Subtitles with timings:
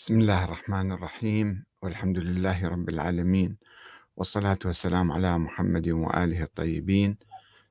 [0.00, 3.56] بسم الله الرحمن الرحيم والحمد لله رب العالمين
[4.16, 7.16] والصلاة والسلام على محمد وآله الطيبين.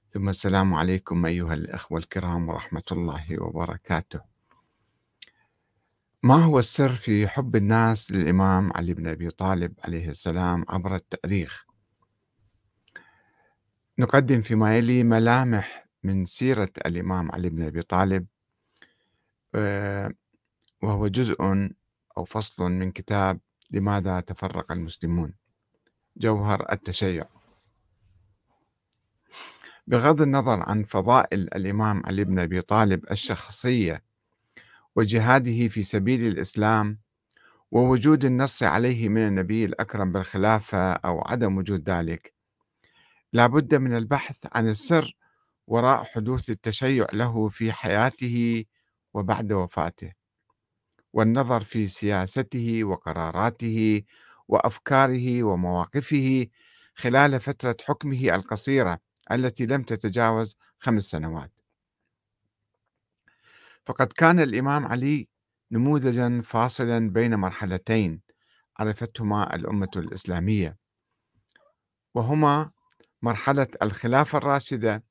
[0.10, 4.20] ثم السلام عليكم أيها الأخوة الكرام ورحمة الله وبركاته.
[6.24, 11.66] ما هو السر في حب الناس للإمام علي بن أبي طالب عليه السلام عبر التاريخ؟
[14.00, 18.26] نقدم فيما يلي ملامح من سيرة الإمام علي بن أبي طالب
[19.56, 20.12] آه،
[20.82, 21.70] وهو جزء
[22.20, 23.40] أو فصل من كتاب
[23.72, 25.34] لماذا تفرق المسلمون؟
[26.18, 27.26] جوهر التشيع.
[29.88, 34.04] بغض النظر عن فضائل الإمام علي بن أبي طالب الشخصية
[34.96, 37.00] وجهاده في سبيل الإسلام
[37.72, 42.34] ووجود النص عليه من النبي الأكرم بالخلافة أو عدم وجود ذلك
[43.34, 45.18] لا بد من البحث عن السر
[45.68, 48.66] وراء حدوث التشيع له في حياته
[49.14, 50.19] وبعد وفاته.
[51.14, 54.04] والنظر في سياسته وقراراته
[54.48, 56.48] وأفكاره ومواقفه
[56.96, 59.00] خلال فترة حكمه القصيرة
[59.32, 61.52] التي لم تتجاوز خمس سنوات.
[63.86, 65.28] فقد كان الإمام علي
[65.72, 68.22] نموذجا فاصلا بين مرحلتين
[68.80, 70.78] عرفتهما الأمة الإسلامية
[72.16, 72.72] وهما
[73.22, 75.04] مرحلة الخلافة الراشدة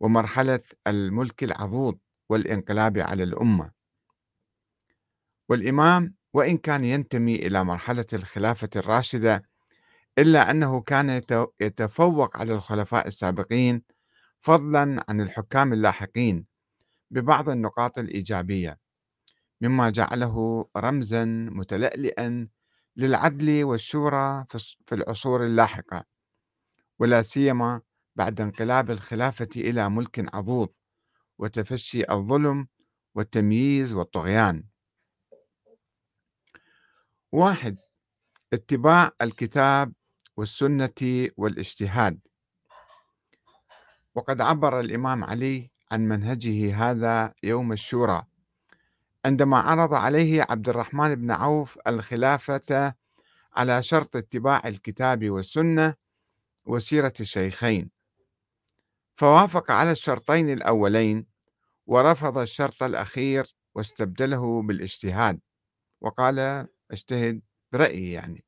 [0.00, 3.81] ومرحلة الملك العضوض والانقلاب على الأمة.
[5.52, 9.42] والإمام وإن كان ينتمي إلى مرحلة الخلافة الراشدة
[10.18, 11.22] إلا أنه كان
[11.60, 13.82] يتفوق على الخلفاء السابقين
[14.40, 16.46] فضلا عن الحكام اللاحقين
[17.10, 18.78] ببعض النقاط الإيجابية
[19.60, 22.48] مما جعله رمزا متلألئا
[22.96, 24.44] للعدل والشورى
[24.86, 26.04] في العصور اللاحقة
[26.98, 27.80] ولا سيما
[28.16, 30.68] بعد انقلاب الخلافة إلى ملك عضوض
[31.38, 32.66] وتفشي الظلم
[33.14, 34.71] والتمييز والطغيان.
[37.34, 37.78] واحد
[38.52, 39.92] اتباع الكتاب
[40.36, 42.20] والسنة والاجتهاد.
[44.14, 48.22] وقد عبر الإمام علي عن منهجه هذا يوم الشورى
[49.24, 52.94] عندما عرض عليه عبد الرحمن بن عوف الخلافة
[53.56, 55.94] على شرط اتباع الكتاب والسنة
[56.64, 57.90] وسيرة الشيخين.
[59.16, 61.26] فوافق على الشرطين الأولين
[61.86, 65.40] ورفض الشرط الأخير واستبدله بالاجتهاد.
[66.00, 67.40] وقال أجتهد
[67.72, 68.44] برأيي يعني.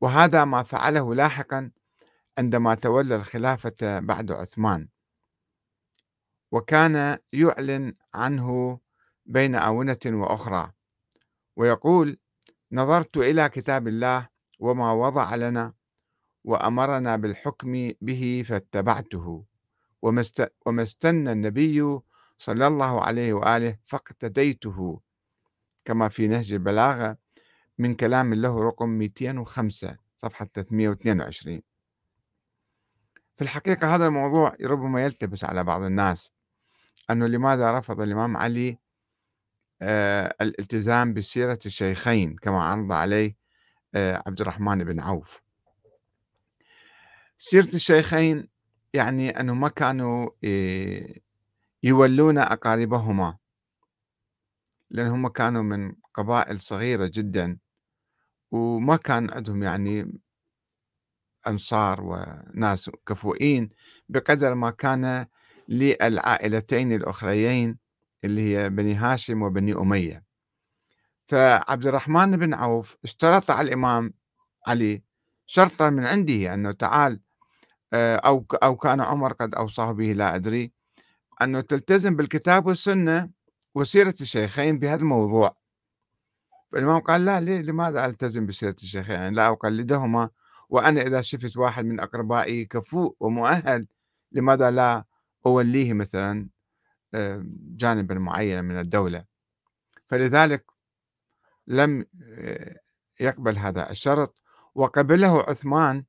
[0.00, 1.70] وهذا ما فعله لاحقا
[2.38, 4.88] عندما تولى الخلافة بعد عثمان.
[6.52, 8.78] وكان يعلن عنه
[9.26, 10.72] بين آونة وأخرى
[11.56, 12.18] ويقول
[12.72, 15.72] نظرت إلى كتاب الله وما وضع لنا
[16.44, 19.44] وأمرنا بالحكم به فاتبعته
[20.66, 21.98] وما استنى النبي
[22.38, 25.00] صلى الله عليه وآله فاقتديته
[25.84, 27.16] كما في نهج البلاغة
[27.78, 31.62] من كلام له رقم 205 صفحة 322
[33.36, 36.30] في الحقيقة هذا الموضوع ربما يلتبس على بعض الناس
[37.10, 38.78] أنه لماذا رفض الإمام علي
[39.82, 43.36] آه الالتزام بسيرة الشيخين كما عرض عليه
[43.94, 45.42] آه عبد الرحمن بن عوف.
[47.38, 48.48] سيرة الشيخين
[48.94, 51.14] يعني أنه ما كانوا آه،
[51.82, 53.36] يولون أقاربهما.
[54.94, 57.58] لأن هم كانوا من قبائل صغيرة جدا
[58.50, 60.20] وما كان عندهم يعني
[61.46, 63.70] أنصار وناس كفؤين
[64.08, 65.26] بقدر ما كان
[65.68, 67.78] للعائلتين الأخريين
[68.24, 70.24] اللي هي بني هاشم وبني أمية.
[71.26, 74.12] فعبد الرحمن بن عوف اشترط على الإمام
[74.66, 75.02] علي
[75.46, 77.20] شرطا من عنده أنه تعال
[77.92, 80.72] آه، أو أو كان عمر قد أوصاه به لا أدري
[81.42, 83.30] أنه تلتزم بالكتاب والسنة
[83.74, 85.56] وسيرة الشيخين بهذا الموضوع.
[86.72, 90.30] فالإمام قال لا ليه؟ لماذا ألتزم بسيرة الشيخين؟ يعني لا أقلدهما
[90.68, 93.86] وأنا إذا شفت واحد من أقربائي كفؤ ومؤهل
[94.32, 95.04] لماذا لا
[95.46, 96.48] أوليه مثلا
[97.14, 97.44] آه،
[97.76, 99.24] جانبا معينا من الدولة؟
[100.08, 100.64] فلذلك
[101.66, 102.76] لم آه،
[103.20, 104.40] يقبل هذا الشرط.
[104.74, 106.04] وقبله عثمان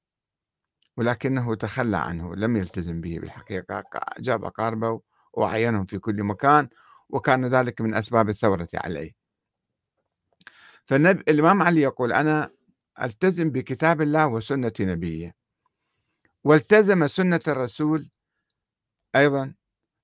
[0.98, 3.84] ولكنه تخلى عنه لم يلتزم به بالحقيقة
[4.20, 5.02] جاب أقاربه
[5.34, 6.70] وعينهم في كل مكان.
[7.10, 9.12] وكان ذلك من أسباب الثورة عليه.
[10.86, 12.52] فالإمام علي يقول أنا
[13.02, 15.36] ألتزم بكتاب الله وسنة نبيه
[16.44, 18.10] والتزم سنة الرسول
[19.16, 19.54] أيضا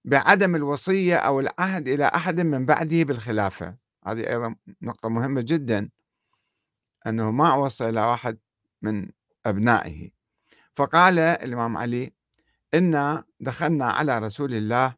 [0.05, 3.77] بعدم الوصية أو العهد إلى أحد من بعده بالخلافة.
[4.07, 5.89] هذه أيضا نقطة مهمة جدا
[7.07, 8.37] أنه ما وصى إلى واحد
[8.81, 9.09] من
[9.45, 10.11] أبنائه.
[10.75, 12.13] فقال الإمام علي
[12.73, 14.95] إنا دخلنا على رسول الله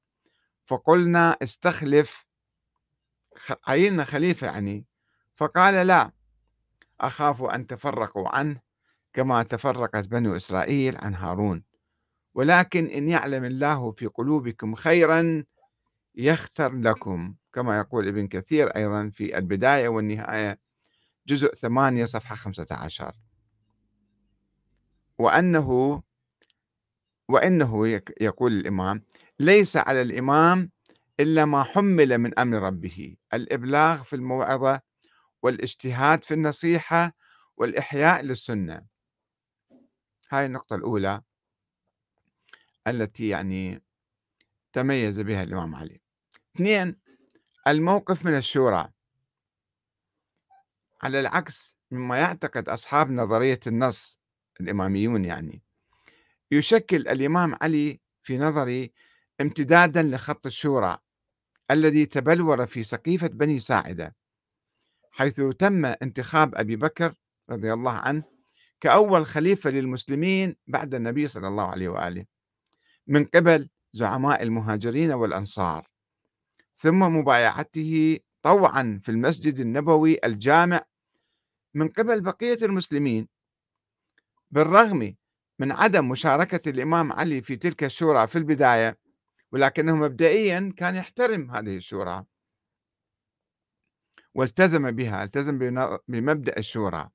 [0.66, 2.26] فقلنا استخلف
[3.68, 4.86] عيننا خليفة يعني.
[5.36, 6.12] فقال لا
[7.02, 8.62] أخاف أن تفرقوا عنه
[9.14, 11.64] كما تفرقت بنو إسرائيل عن هارون.
[12.34, 15.44] ولكن إن يعلم الله في قلوبكم خيرا
[16.16, 20.60] يختر لكم كما يقول ابن كثير أيضا في البداية والنهاية
[21.28, 23.16] جزء 8 صفحة 15
[25.18, 26.02] وأنه
[27.30, 29.04] وإنه يقول الإمام
[29.44, 30.72] ليس على الإمام
[31.20, 34.82] إلا ما حمل من أمر ربه الإبلاغ في الموعظة
[35.42, 37.16] والاجتهاد في النصيحة
[37.58, 38.86] والإحياء للسنة.
[40.32, 41.22] هاي النقطة الأولى
[42.88, 43.84] التي يعني
[44.74, 46.02] تميز بها الإمام علي.
[46.56, 46.96] اثنين
[47.68, 48.92] الموقف من الشورى.
[51.04, 54.20] على العكس مما يعتقد أصحاب نظرية النص
[54.62, 55.62] الإماميون يعني
[56.52, 58.94] يشكل الإمام علي في نظري
[59.42, 60.98] امتدادا لخط الشورى
[61.72, 64.16] الذي تبلور في سقيفة بني ساعدة
[65.12, 67.14] حيث تم انتخاب أبي بكر
[67.50, 68.24] رضي الله عنه
[68.82, 72.26] كأول خليفة للمسلمين بعد النبي صلى الله عليه وآله
[73.08, 75.88] من قبل زعماء المهاجرين والأنصار.
[76.76, 80.84] ثم مبايعته طوعا في المسجد النبوي الجامع
[81.74, 83.28] من قبل بقية المسلمين.
[84.52, 85.16] بالرغم
[85.60, 88.98] من عدم مشاركة الإمام علي في تلك الشورى في البداية
[89.54, 92.26] ولكنه مبدئيا كان يحترم هذه الشورى.
[94.36, 95.58] والتزم بها التزم
[96.08, 97.10] بمبدأ الشورى.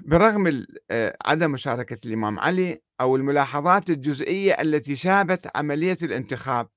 [0.00, 6.68] برغم آه، عدم مشاركة الإمام علي أو الملاحظات الجزئية التي شابت عملية الانتخاب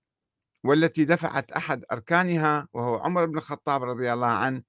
[0.64, 4.64] والتي دفعت أحد أركانها وهو عمر بن الخطاب رضي الله عنه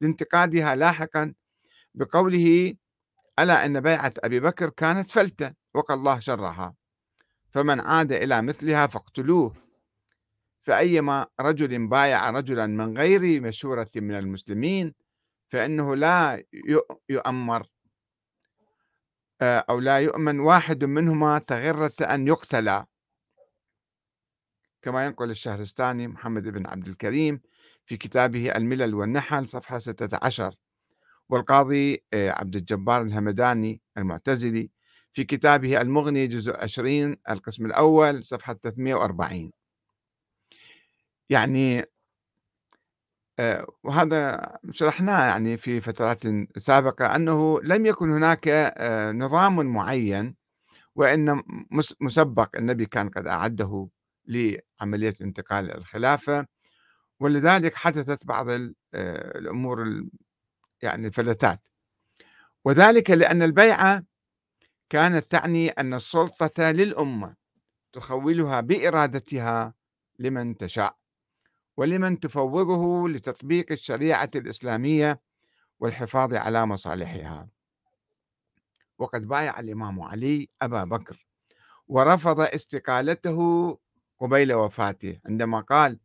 [0.00, 1.34] لانتقادها لاحقا
[1.94, 2.74] بقوله
[3.38, 6.81] ألا أن بيعة أبي بكر كانت فلتة وقى الله شرها.
[7.52, 9.54] فمن عاد إلى مثلها فاقتلوه.
[10.62, 14.94] فأيما رجل بايع رجلا من غير مشورة من المسلمين
[15.48, 16.44] فإنه لا
[17.08, 17.66] يؤمر
[19.40, 22.84] آه، أو لا يؤمن واحد منهما تغرة أن يقتل.
[24.82, 27.40] كما ينقل الشهرستاني محمد بن عبد الكريم
[27.84, 30.54] في كتابه الملل والنحل صفحة 16
[31.28, 34.70] والقاضي آه، عبد الجبار الهمداني المعتزلي
[35.12, 39.52] في كتابه المغني جزء 20 القسم الأول صفحة 340
[41.30, 41.84] يعني
[43.38, 46.18] آه، وهذا شرحناه يعني في فترات
[46.58, 50.36] سابقة أنه لم يكن هناك آه، نظام معين
[50.96, 51.42] وإن
[52.00, 53.88] مسبق النبي كان قد أعده
[54.26, 56.46] لعملية انتقال الخلافة.
[57.20, 58.46] ولذلك حدثت بعض
[58.94, 60.04] الأمور
[60.82, 61.60] يعني الفلتات.
[62.64, 64.04] وذلك لأن البيعة
[64.92, 67.34] كانت تعني أن السلطة للأمة
[67.92, 69.74] تخولها بإرادتها
[70.18, 70.96] لمن تشاء
[71.76, 75.20] ولمن تفوضه لتطبيق الشريعة الإسلامية
[75.80, 77.48] والحفاظ على مصالحها.
[78.98, 81.26] وقد بايع الإمام علي أبا بكر
[81.88, 83.38] ورفض استقالته
[84.20, 85.98] قبيل وفاته عندما قال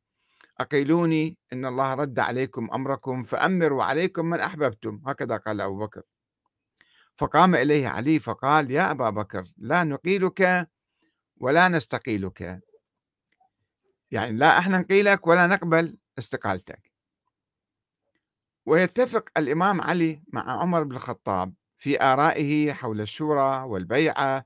[0.59, 5.01] أقيلوني إن الله رد عليكم أمركم فأمروا عليكم من أحببتم.
[5.07, 6.01] هكذا قال أبو بكر.
[7.17, 10.69] فقام إليه علي فقال يا أبا بكر لا نقيلك
[11.37, 12.61] ولا نستقيلك.
[14.11, 16.91] يعني لا أحنا نقيلك ولا نقبل استقالتك.
[18.65, 24.45] ويتفق الإمام علي مع عمر بن الخطاب في آرائه حول الشورى والبيعة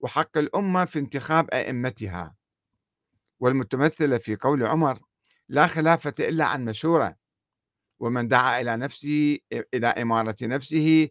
[0.00, 2.36] وحق الأمة في انتخاب أئمتها.
[3.40, 5.00] والمتمثلة في قول عمر
[5.48, 7.16] لا خلافة إلا عن مشورة
[7.98, 9.38] ومن دعا إلى نفسه
[9.74, 11.08] إلى إمارة نفسه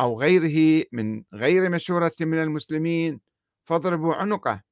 [0.00, 3.20] أو غيره من غير مشورة من المسلمين
[3.64, 4.62] فاضربوا عنقه.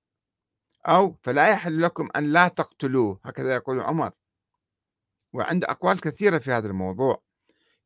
[0.86, 4.10] أو فلا يحل لكم أن لا تقتلوه هكذا يقول عمر.
[5.32, 7.22] وعند أقوال كثيرة في هذا الموضوع.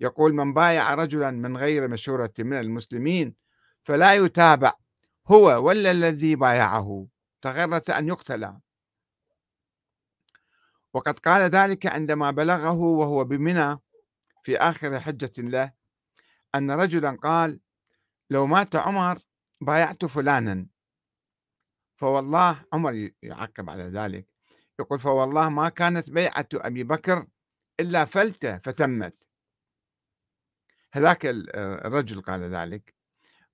[0.01, 3.35] يقول من بايع رجلا من غير مشورة من المسلمين
[3.83, 4.73] فلا يتابع
[5.27, 7.07] هو ولا الذي بايعه؟
[7.43, 8.53] تغرة أن يقتل.
[10.95, 13.79] وقد قال ذلك عندما بلغه وهو بمنى
[14.43, 15.76] في آخر حجة له.
[16.57, 17.61] أن رجلا قال
[18.31, 19.19] لو مات عمر
[19.61, 20.67] بايعت فلانا.
[21.97, 24.29] فوالله عمر يعقب على ذلك.
[24.81, 27.27] يقول فوالله ما كانت بيعة أبي بكر
[27.81, 29.29] إلا فلتة فتمت
[30.93, 32.95] هذاك الرجل قال ذلك.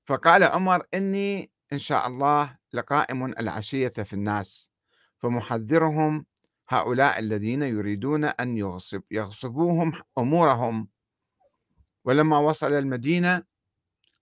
[0.07, 4.71] فقال عمر إني إن شاء الله لقائم العشية في الناس
[5.19, 6.27] فمحذرهم
[6.69, 10.89] هؤلاء الذين يريدون أن يغصب يغصبوهم أمورهم.
[12.05, 13.43] ولما وصل المدينة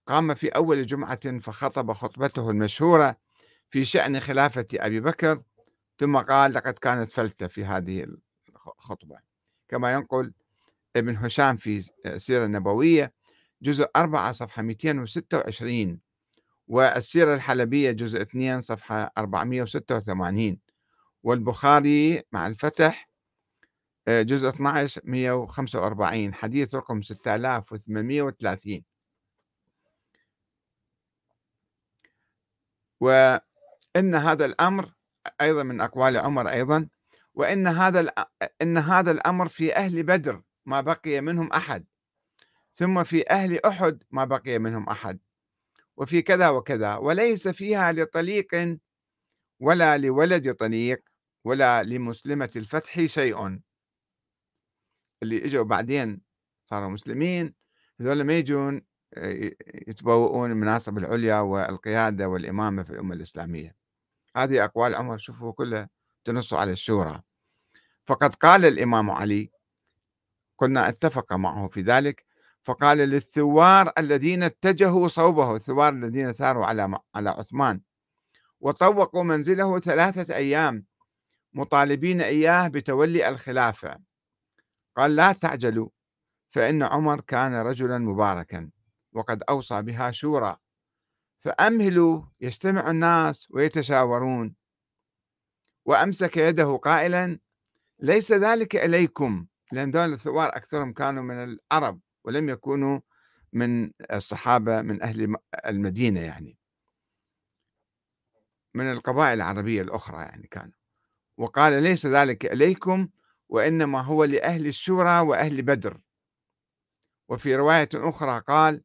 [0.06, 3.16] قام في أول جمعة فخطب خطبته المشهورة
[3.70, 5.42] في شأن خلافة أبي بكر
[5.99, 8.06] ثم قال لقد كانت فلتة في هذه
[8.49, 9.18] الخطبة
[9.68, 10.32] كما ينقل
[10.96, 13.12] ابن هشام في السيرة النبوية
[13.62, 16.00] جزء 4 صفحة 226
[16.68, 20.58] والسيرة الحلبية جزء 2 صفحة 486
[21.22, 23.10] والبخاري مع الفتح
[24.23, 28.85] جزء 12 145 حديث رقم 6830
[33.00, 34.93] وإن هذا الأمر
[35.40, 36.88] أيضا من أقوال عمر أيضا
[37.35, 38.12] وإن هذا
[38.62, 41.87] إن هذا الأمر في أهل بدر ما بقي منهم أحد
[42.73, 45.19] ثم في أهل أحد ما بقي منهم أحد
[45.97, 48.79] وفي كذا وكذا وليس فيها لطليق
[49.61, 51.02] ولا لولد طليق
[51.45, 53.61] ولا لمسلمة الفتح شيء.
[55.23, 56.21] اللي إجوا بعدين
[56.65, 57.55] صاروا مسلمين
[58.00, 58.83] هذول ما يجون
[59.15, 59.50] آه،
[59.89, 63.77] يتبوؤون المناصب العليا والقيادة والإمامة في الأمة الإسلامية.
[64.37, 65.89] هذه أقوال عمر شوفوا كلها
[66.25, 67.23] تنص على الشورى.
[68.07, 69.50] فقد قال الإمام علي
[70.59, 72.25] قلنا اتفق معه في ذلك
[72.65, 77.81] فقال للثوار الذين اتجهوا صوبه الثوار الذين ساروا على على عثمان
[78.61, 80.87] وطوقوا منزله ثلاثة أيام
[81.53, 83.99] مطالبين إياه بتولي الخلافة.
[85.00, 85.88] قال لا تعجلوا
[86.50, 88.71] فإن عمر كان رجلا مباركا
[89.12, 90.57] وقد أوصى بها شورى.
[91.38, 94.54] فأمهلوا يجتمع الناس ويتشاورون.
[95.85, 97.38] وأمسك يده قائلا
[98.00, 103.00] ليس ذلك إليكم لأن دول الثوار أكثرهم كانوا من العرب ولم يكونوا
[103.52, 106.59] من الصحابة من أهل المدينة يعني.
[108.75, 110.75] من القبائل العربية الأخرى يعني كانوا.
[111.37, 113.09] وقال ليس ذلك إليكم
[113.50, 116.00] وإنما هو لأهل الشورى وأهل بدر.
[117.28, 118.83] وفي رواية أخرى قال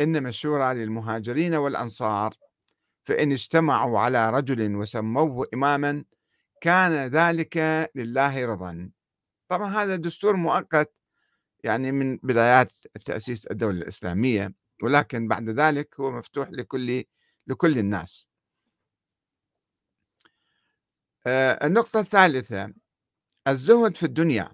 [0.00, 2.36] إنما الشورى للمهاجرين والأنصار
[3.02, 6.04] فإن اجتمعوا على رجل وسموه إماما
[6.60, 7.56] كان ذلك
[7.94, 8.90] لله رضا.
[9.48, 10.94] طبعا هذا دستور مؤقت
[11.64, 12.70] يعني من بدايات
[13.04, 17.04] تأسيس الدولة الإسلامية ولكن بعد ذلك هو مفتوح لكل
[17.46, 18.26] لكل الناس.
[21.26, 22.72] آه، النقطة الثالثة
[23.48, 24.52] الزهد في الدنيا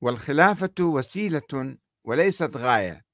[0.00, 3.04] والخلافة وسيلة وليست غاية.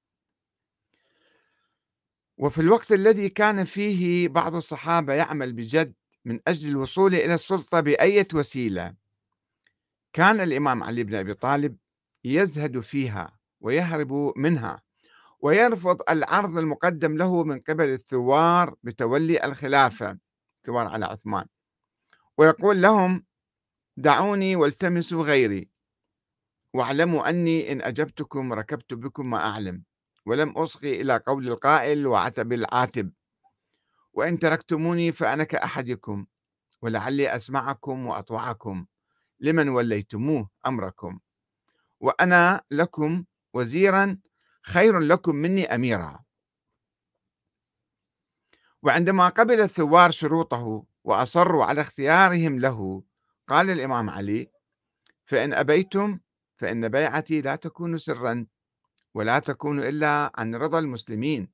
[2.39, 8.29] وفي الوقت الذي كان فيه بعض الصحابة يعمل بجد من أجل الوصول إلى السلطة بأية
[8.35, 8.95] وسيلة
[10.13, 11.77] كان الإمام علي بن أبي طالب
[12.25, 14.83] يزهد فيها ويهرب منها
[15.41, 20.19] ويرفض العرض المقدم له من قبل الثوار بتولي الخلافة
[20.59, 21.47] الثوار على عثمان.
[22.39, 23.25] ويقول لهم
[24.01, 25.71] دعوني والتمسوا غيري.
[26.75, 29.85] واعلموا أني إن أجبتكم ركبت بكم ما أعلم
[30.27, 33.13] ولم أصغي إلى قول القائل وعتب العاتب.
[34.13, 36.27] وإن تركتموني فأنا كأحدكم
[36.83, 38.87] ولعلي أسمعكم وأطوعكم
[39.41, 41.21] لمن وليتموه أمركم.
[42.01, 44.19] وأنا لكم وزيرا
[44.63, 46.25] خير لكم مني أميرا.
[48.83, 53.10] وعندما قبل الثوار شروطه وأصروا على اختيارهم له
[53.51, 54.51] قال الإمام علي
[55.25, 56.19] فإن أبيتم
[56.57, 58.47] فإن بيعتي لا تكون سرا
[59.15, 61.49] ولا تكون إلا عن رضا المسلمين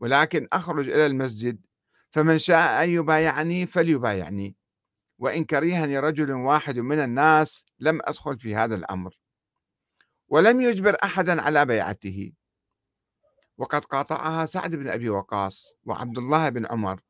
[0.00, 1.60] ولكن أخرج إلى المسجد
[2.10, 4.56] فمن شاء أن يبايعني فليبايعني
[5.18, 9.18] وإن كرهني رجل واحد من الناس لم أدخل في هذا الأمر
[10.28, 12.32] ولم يجبر أحدا على بيعته.
[13.58, 17.00] وقد قاطعها سعد بن أبي وقاص وعبد الله بن عمر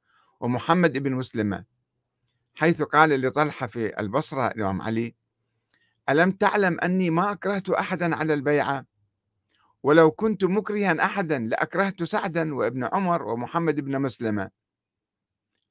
[0.41, 1.72] ومحمد بن مسلمة
[2.55, 5.15] حيث قال لطلحة في البصرة الإمام علي
[6.09, 8.87] ألم تعلم أني ما أكرهت أحدا على البيعة؟
[9.83, 14.51] ولو كنت مكرها أحدا لأكرهت سعدا وابن عمر ومحمد بن مسلمة.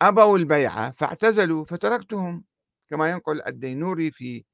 [0.01, 2.43] أبوا البيعة فاعتزلوا فتركتهم
[2.89, 4.45] كما ينقل الدينوري في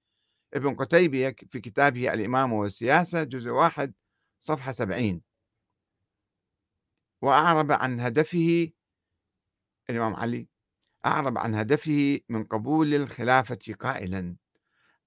[0.53, 3.93] ابن قتيبة في كتابه الإمامة والسياسة جزء واحد
[4.39, 5.21] صفحة سبعين.
[7.21, 8.69] وأعرب عن هدفه
[9.89, 10.47] الإمام علي
[11.07, 14.35] أعرب عن هدفه من قبول الخلافة قائلا.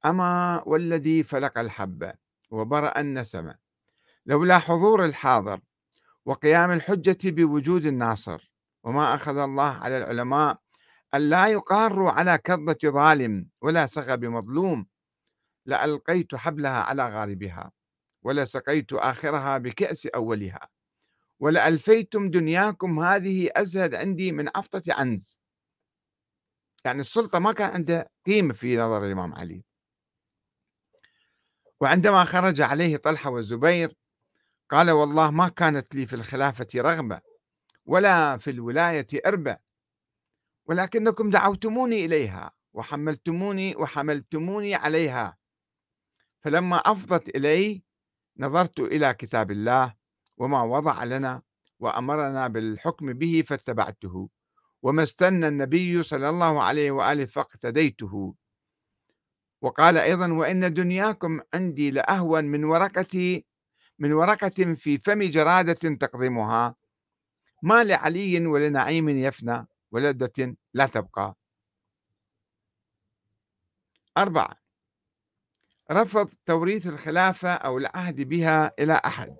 [0.04, 2.12] أما والذي فلق الحبة
[2.50, 3.54] وبرأ النسمة.
[4.26, 5.60] لولا حضور الحاضر
[6.24, 8.52] وقيام الحجة بوجود الناصر.
[8.84, 10.58] وما أخذ الله على العلماء
[11.14, 14.86] أن لا يقاروا على كظة ظالم ولا سغب مظلوم.
[15.66, 17.72] لألقيت حبلها على غاربها
[18.22, 20.68] ولسقيت آخرها بكأس أولها.
[21.40, 25.39] ولألفيتم دنياكم هذه أزهد عندي من عفطة عنز
[26.84, 29.64] يعني السلطة ما كان عندها قيمة في نظر الإمام علي.
[31.80, 33.94] وعندما خرج عليه طلحة والزبير
[34.70, 37.20] قال والله ما كانت لي في الخلافة رغبة
[37.86, 39.56] ولا في الولاية إربة
[40.66, 45.36] ولكنكم دعوتموني إليها وحملتموني وحملتموني عليها.
[46.40, 47.82] فلما أفضت إلي
[48.36, 49.94] نظرت إلى كتاب الله
[50.36, 51.42] وما وضع لنا
[51.78, 54.28] وأمرنا بالحكم به فاتبعته.
[54.82, 58.34] وما استنى النبي صلى الله عليه وآله فاقتديته.
[59.62, 63.42] وقال أيضا وإن دنياكم عندي لأهون من ورقة
[63.98, 66.74] من ورقة في فم جرادة تقضمها
[67.62, 71.36] ما لعلي ولنعيم يفنى ولذة لا تبقى.
[74.18, 74.56] أربعة
[75.90, 79.36] رفض توريث الخلافة أو العهد بها إلى أحد.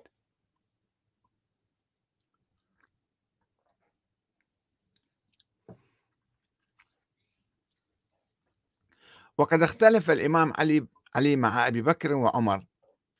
[9.41, 12.65] وقد اختلف الإمام علي علي مع أبي بكر وعمر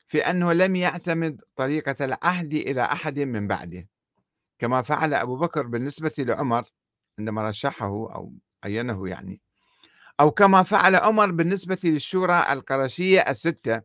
[0.08, 3.88] في أنه لم يعتمد طريقة العهد إلى أحد من بعده
[4.58, 6.64] كما فعل أبو بكر بالنسبة لعمر
[7.18, 9.40] عندما رشحه أو عينه يعني
[10.20, 13.82] أو كما فعل عمر بالنسبة للشورى القرشية الستة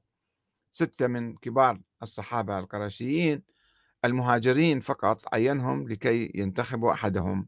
[0.71, 3.43] ستة من كبار الصحابة القرشيين
[4.05, 7.47] المهاجرين فقط عينهم لكي ينتخبوا أحدهم.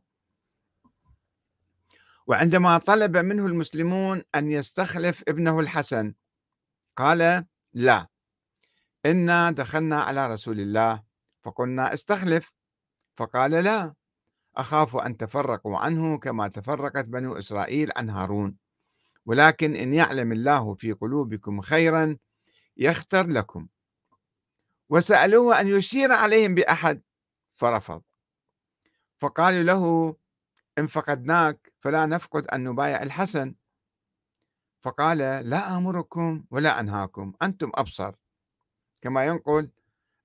[2.29, 6.13] وعندما طلب منه المسلمون أن يستخلف ابنه الحسن
[6.98, 8.07] قال لا
[9.05, 11.03] إنا دخلنا على رسول الله
[11.43, 12.53] فقلنا استخلف.
[13.17, 13.93] فقال لا
[14.57, 18.57] أخاف أن تفرقوا عنه كما تفرقت بنو إسرائيل عن هارون
[19.25, 22.17] ولكن إن يعلم الله في قلوبكم خيرا
[22.77, 23.67] يختر لكم.
[24.89, 27.01] وسألوه أن يشير عليهم بأحد
[27.55, 28.01] فرفض.
[29.19, 30.15] فقالوا له
[30.79, 33.55] إن فقدناك فلا نفقد أن نبايع الحسن
[34.81, 38.15] فقال لا آمركم ولا أنهاكم أنتم أبصر.
[39.01, 39.69] كما ينقل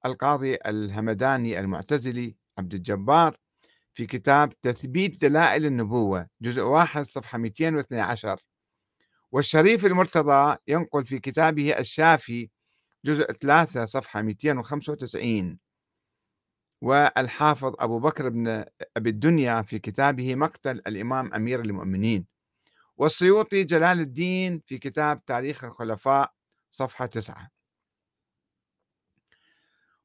[0.07, 3.37] القاضي الهمداني المعتزلي عبد الجبار
[3.95, 8.41] في كتاب تثبيت دلائل النبوة جزء واحد صفحة 212
[9.33, 12.51] والشريف المرتضى ينقل في كتابه الشافي
[13.05, 15.59] جزء ثلاثة صفحة 295
[16.85, 18.65] والحافظ أبو بكر بن
[18.97, 22.27] أبي الدنيا في كتابه مقتل الإمام أمير المؤمنين.
[22.97, 26.33] والسيوطي جلال الدين في كتاب تاريخ الخلفاء
[26.71, 27.51] صفحة تسعة.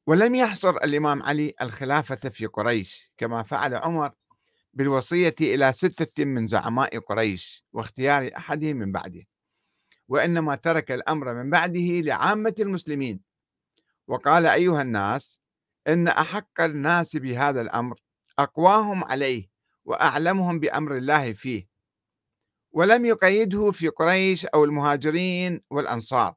[0.06, 4.12] ولم يحصر الإمام علي الخلافة في قريش كما فعل عمر
[4.74, 9.22] بالوصية إلى ستة من زعماء قريش واختيار أحدهم من بعده.
[10.08, 13.20] وإنما ترك الأمر من بعده لعامة المسلمين.
[14.06, 15.39] وقال أيها الناس
[15.92, 18.00] إن أحق الناس بهذا الأمر
[18.38, 19.50] أقواهم عليه
[19.84, 21.66] وأعلمهم بأمر الله فيه.
[22.72, 26.34] ولم يقيده في قريش أو المهاجرين والأنصار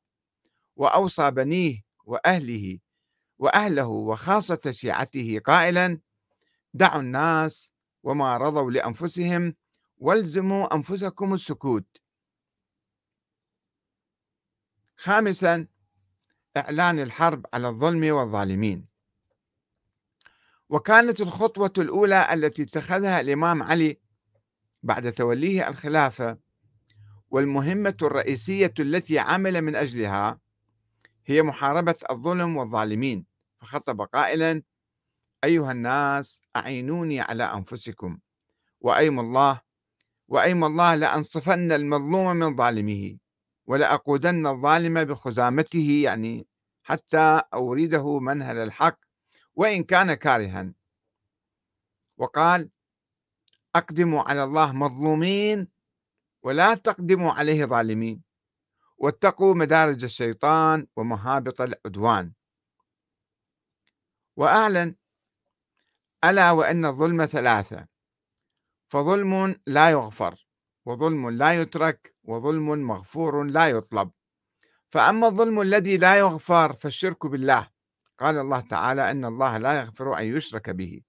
[0.75, 2.79] وأوصى بنيه وأهله
[3.39, 5.99] وأهله وخاصة شيعته قائلا
[6.73, 7.71] دعوا الناس
[8.03, 9.55] وما رضوا لأنفسهم
[9.97, 11.85] والزموا أنفسكم السكوت.
[14.97, 15.67] خامسا
[16.57, 18.92] إعلان الحرب على الظلم والظالمين.
[20.73, 23.99] وكانت الخطوة الأولى التي اتخذها الإمام علي
[24.83, 26.37] بعد توليه الخلافة
[27.29, 30.39] والمهمة الرئيسية التي عمل من أجلها
[31.25, 33.25] هي محاربة الظلم والظالمين.
[33.61, 34.63] فخطب قائلا
[35.43, 38.17] أيها الناس أعينوني على أنفسكم
[38.81, 39.61] وأيم الله
[40.27, 43.17] وأيم الله لأنصفن المظلوم من ظالمه
[43.65, 46.47] ولأقودن الظالم بخزامته يعني
[46.83, 49.02] حتى أورده منهل الحق
[49.55, 50.73] وإن كان كارها.
[52.17, 52.69] وقال
[53.75, 55.67] أقدموا على الله مظلومين
[56.43, 58.23] ولا تقدموا عليه ظالمين.
[58.97, 62.33] واتقوا مدارج الشيطان ومهابط العدوان.
[64.35, 64.95] وأعلن
[66.23, 67.87] ألا وأن الظلم ثلاثة
[68.87, 70.47] فظلم لا يغفر
[70.85, 74.11] وظلم لا يترك وظلم مغفور لا يطلب.
[74.89, 77.72] فأما الظلم الذي لا يغفر فالشرك بالله.
[78.23, 81.01] قال الله تعالى إن الله لا يغفر أن يشرك به.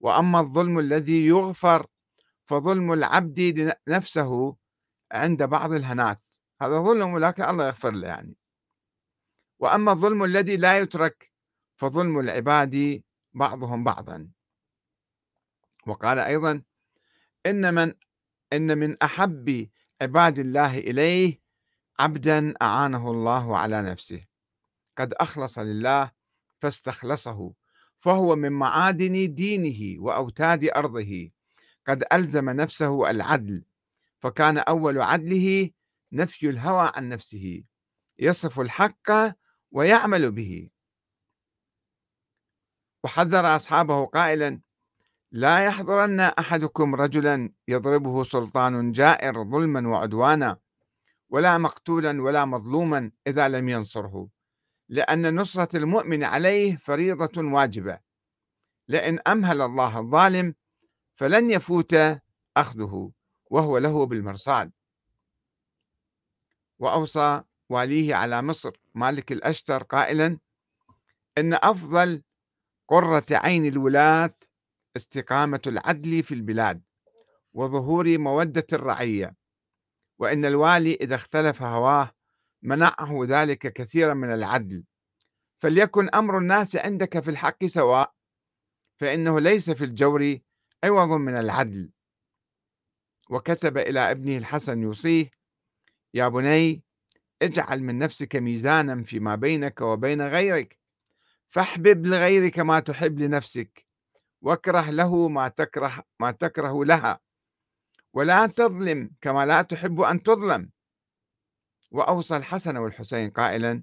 [0.00, 1.86] وأما الظلم الذي يغفر
[2.44, 4.56] فظلم العبد نفسه
[5.12, 6.22] عند بعض الهنات
[6.62, 8.36] هذا ظلم ولكن الله يغفر له يعني.
[9.58, 11.32] وأما الظلم الذي لا يترك
[11.76, 14.28] فظلم العباد بعضهم بعضا.
[15.86, 16.62] وقال أيضا
[17.46, 17.94] إن من
[18.52, 19.68] إن من أحب
[20.02, 21.40] عباد الله إليه
[21.98, 24.31] عبدا أعانه الله على نفسه.
[24.98, 26.10] قد أخلص لله
[26.60, 27.52] فاستخلصه
[28.00, 31.30] فهو من معادن دينه وأوتاد أرضه.
[31.86, 33.64] قد ألزم نفسه العدل
[34.20, 35.70] فكان أول عدله
[36.12, 37.64] نفي الهوى عن نفسه
[38.18, 39.10] يصف الحق
[39.70, 40.68] ويعمل به.
[43.04, 44.60] وحذر أصحابه قائلا
[45.32, 50.58] لا يحضرن أحدكم رجلا يضربه سلطان جائر ظلما وعدوانا
[51.30, 54.28] ولا مقتولا ولا مظلوما إذا لم ينصره.
[54.88, 58.00] لأن نصرة المؤمن عليه فريضة واجبة.
[58.88, 60.54] لئن أمهل الله الظالم
[61.14, 61.94] فلن يفوت
[62.56, 63.12] أخذه
[63.50, 64.72] وهو له بالمرصاد.
[66.78, 70.38] وأوصى واليه على مصر مالك الأشتر قائلا
[71.38, 72.22] إن أفضل
[72.88, 74.34] قرة عين الولاة
[74.96, 76.82] استقامة العدل في البلاد
[77.54, 79.36] وظهور مودة الرعية
[80.18, 82.10] وإن الوالي إذا اختلف هواه
[82.62, 84.84] منعه ذلك كثيرا من العدل.
[85.58, 88.12] فليكن أمر الناس عندك في الحق سواء
[88.96, 90.38] فإنه ليس في الجور
[90.84, 91.90] عوض من العدل.
[93.30, 95.30] وكتب إلى ابنه الحسن يوصيه
[96.14, 96.82] يا بني
[97.42, 100.78] اجعل من نفسك ميزانا فيما بينك وبين غيرك
[101.48, 103.86] فاحبب لغيرك ما تحب لنفسك
[104.42, 107.20] واكره له ما تكره ما تكره لها
[108.12, 110.70] ولا تظلم كما لا تحب أن تظلم.
[111.92, 113.82] وأوصى الحسن والحسين قائلا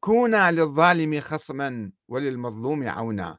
[0.00, 3.38] كونا للظالم خصما وللمظلوم عونا.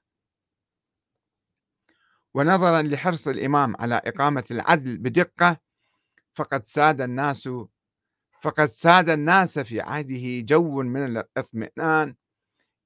[2.33, 5.57] ونظرا لحرص الإمام على إقامة العدل بدقة
[6.33, 7.49] فقد ساد الناس
[8.41, 12.15] فقد ساد الناس في عهده جو من الإطمئنان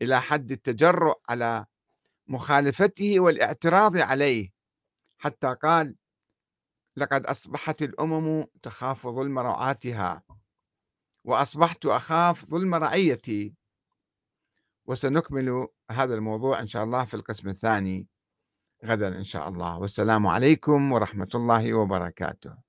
[0.02, 1.66] إلى حد التجرؤ على
[2.28, 4.50] مخالفته والاعتراض عليه
[5.18, 5.96] حتى قال
[6.96, 10.24] لقد أصبحت الأمم تخاف ظلم رعاتها.
[11.26, 13.54] وأصبحت أخاف ظلم رعيتي.
[14.86, 18.08] وسنكمل هذا الموضوع إن شاء الله في القسم الثاني
[18.86, 19.78] غدا إن شاء الله.
[19.80, 22.65] والسلام عليكم ورحمة الله وبركاته.